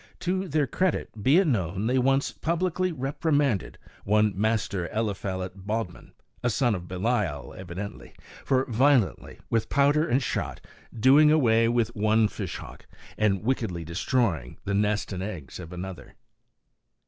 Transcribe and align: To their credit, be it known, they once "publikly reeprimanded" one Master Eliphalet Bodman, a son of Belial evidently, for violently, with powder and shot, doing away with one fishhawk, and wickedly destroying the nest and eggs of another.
To 0.21 0.47
their 0.47 0.65
credit, 0.65 1.21
be 1.21 1.37
it 1.37 1.45
known, 1.45 1.85
they 1.85 1.99
once 1.99 2.31
"publikly 2.31 2.91
reeprimanded" 2.91 3.77
one 4.03 4.33
Master 4.35 4.89
Eliphalet 4.91 5.67
Bodman, 5.67 6.13
a 6.41 6.49
son 6.49 6.73
of 6.73 6.87
Belial 6.87 7.53
evidently, 7.55 8.15
for 8.43 8.65
violently, 8.65 9.37
with 9.51 9.69
powder 9.69 10.09
and 10.09 10.23
shot, 10.23 10.59
doing 10.91 11.31
away 11.31 11.67
with 11.69 11.95
one 11.95 12.27
fishhawk, 12.27 12.87
and 13.15 13.43
wickedly 13.43 13.83
destroying 13.85 14.57
the 14.65 14.73
nest 14.73 15.13
and 15.13 15.21
eggs 15.21 15.59
of 15.59 15.71
another. 15.71 16.15